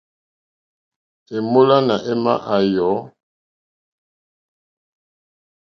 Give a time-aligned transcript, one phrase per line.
[1.35, 2.93] È mólánà émá à yɔ̌.